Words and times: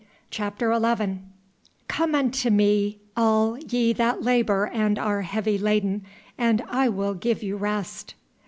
CHAPTER 0.31 0.73
XI 0.73 1.19
"Come 1.87 2.15
unto 2.15 2.49
Me, 2.49 2.97
all 3.15 3.55
ye 3.59 3.93
that 3.93 4.23
labour 4.23 4.65
and 4.73 4.97
are 4.97 5.21
heavy 5.21 5.59
laden, 5.59 6.03
and 6.39 6.63
I 6.67 6.89
will 6.89 7.13
give 7.13 7.43
you 7.43 7.55
rest." 7.55 8.15